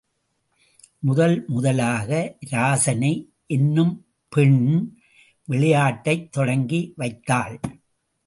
[0.99, 2.37] முதல் முதலாக
[2.51, 3.27] இராசனை
[3.45, 4.07] என்னும்
[4.29, 4.93] பெண்
[5.47, 7.59] விளையாட்டைத் தொடங்கி வைத்தாள்.